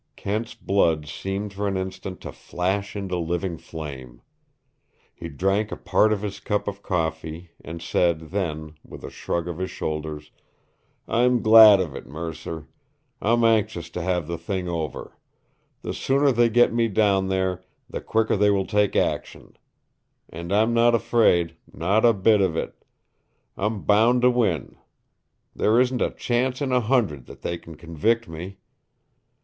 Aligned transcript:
Kent's 0.15 0.55
blood 0.55 1.05
seemed 1.05 1.53
for 1.53 1.67
an 1.67 1.77
instant 1.77 2.21
to 2.21 2.31
flash 2.31 2.95
into 2.95 3.17
living 3.19 3.59
flame. 3.59 4.23
He 5.13 5.29
drank 5.29 5.71
a 5.71 5.77
part 5.77 6.11
of 6.11 6.23
his 6.23 6.39
cup 6.39 6.67
of 6.67 6.81
coffee 6.81 7.51
and 7.63 7.83
said 7.83 8.31
then, 8.31 8.73
with 8.83 9.03
a 9.03 9.11
shrug 9.11 9.47
of 9.47 9.59
his 9.59 9.69
shoulders: 9.69 10.31
"I'm 11.07 11.43
glad 11.43 11.79
of 11.79 11.95
it, 11.95 12.07
Mercer. 12.07 12.67
I'm 13.21 13.43
anxious 13.43 13.91
to 13.91 14.01
have 14.01 14.25
the 14.25 14.39
thing 14.39 14.67
over. 14.67 15.19
The 15.83 15.93
sooner 15.93 16.31
they 16.31 16.49
get 16.49 16.73
me 16.73 16.87
down 16.87 17.27
there, 17.27 17.63
the 17.87 18.01
quicker 18.01 18.35
they 18.35 18.49
will 18.49 18.65
take 18.65 18.95
action. 18.95 19.55
And 20.27 20.51
I'm 20.51 20.73
not 20.73 20.95
afraid, 20.95 21.57
not 21.71 22.05
a 22.05 22.13
bit 22.13 22.41
of 22.41 22.57
it. 22.57 22.73
I'm 23.55 23.83
bound 23.83 24.23
to 24.23 24.31
win. 24.31 24.77
There 25.55 25.79
isn't 25.79 26.01
a 26.01 26.09
chance 26.09 26.59
in 26.59 26.71
a 26.71 26.81
hundred 26.81 27.27
that 27.27 27.43
they 27.43 27.59
can 27.59 27.75
convict 27.75 28.27
me." 28.27 28.57